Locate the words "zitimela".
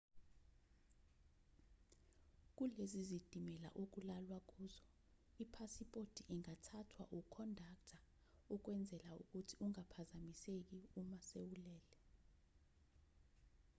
3.09-3.69